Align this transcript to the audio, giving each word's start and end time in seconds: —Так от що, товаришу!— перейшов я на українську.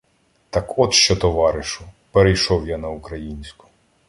—Так 0.49 0.79
от 0.79 0.93
що, 0.93 1.15
товаришу!— 1.15 1.83
перейшов 2.11 2.67
я 2.67 2.77
на 2.77 2.89
українську. 2.89 3.67